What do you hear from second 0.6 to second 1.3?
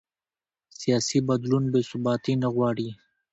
سیاسي